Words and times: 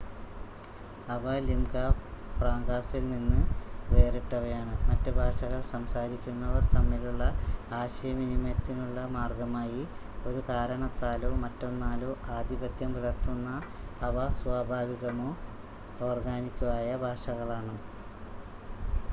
അവ 1.07 1.23
ലിംഗാ 1.43 1.83
ഫ്രാങ്കാസിൽ 2.37 3.03
നിന്ന് 3.09 3.41
വേറിട്ടവയാണ് 3.91 4.73
മറ്റ് 4.87 5.11
ഭാഷകൾ 5.17 5.59
സംസാരിക്കുന്നവർ 5.67 6.63
തമ്മിലുള്ള 6.71 7.25
ആശയവിനിമയത്തിനുള്ള 7.81 9.03
മാർഗമായി 9.13 9.83
ഒരു 10.25 10.41
കാരണത്താലോ 10.49 11.31
മറ്റൊന്നാലോ 11.43 12.11
ആധിപത്യം 12.39 12.91
പുലർത്തുന്ന 12.97 13.51
അവ 14.01 14.27
സ്വാഭാവികമോ 14.41 15.29
ഓർഗാനിക്കോ 16.09 16.69
ആയ 16.79 16.91
ഭാഷകളാണ് 17.05 17.75